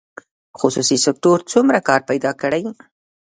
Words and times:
خصوصي 0.59 0.97
سکتور 1.05 1.37
څومره 1.51 1.79
کار 1.87 2.01
پیدا 2.09 2.31
کړی؟ 2.41 2.63